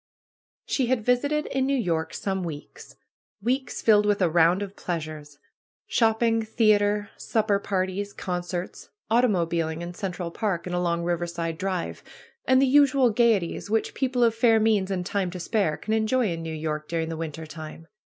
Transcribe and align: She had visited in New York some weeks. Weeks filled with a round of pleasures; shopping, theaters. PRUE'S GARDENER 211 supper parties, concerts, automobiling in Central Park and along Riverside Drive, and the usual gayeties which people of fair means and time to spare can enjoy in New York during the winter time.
She 0.65 0.87
had 0.87 1.05
visited 1.05 1.45
in 1.45 1.67
New 1.67 1.77
York 1.77 2.15
some 2.15 2.41
weeks. 2.43 2.95
Weeks 3.39 3.83
filled 3.83 4.07
with 4.07 4.19
a 4.19 4.31
round 4.31 4.63
of 4.63 4.75
pleasures; 4.75 5.37
shopping, 5.85 6.41
theaters. 6.41 7.05
PRUE'S 7.17 7.31
GARDENER 7.31 7.59
211 7.59 7.59
supper 7.59 7.59
parties, 7.59 8.13
concerts, 8.13 8.89
automobiling 9.11 9.83
in 9.83 9.93
Central 9.93 10.31
Park 10.31 10.65
and 10.65 10.73
along 10.75 11.03
Riverside 11.03 11.59
Drive, 11.59 12.01
and 12.45 12.59
the 12.59 12.65
usual 12.65 13.11
gayeties 13.11 13.69
which 13.69 13.93
people 13.93 14.23
of 14.23 14.33
fair 14.33 14.59
means 14.59 14.89
and 14.89 15.05
time 15.05 15.29
to 15.29 15.39
spare 15.39 15.77
can 15.77 15.93
enjoy 15.93 16.31
in 16.31 16.41
New 16.41 16.51
York 16.55 16.87
during 16.89 17.09
the 17.09 17.15
winter 17.17 17.45
time. 17.45 17.85